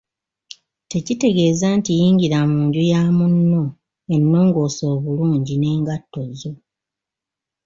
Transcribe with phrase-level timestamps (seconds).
[0.91, 3.63] Tekitegeeza nti yingira mu nju ya munno
[4.15, 6.51] ennongoose obulungi n’engatto zo.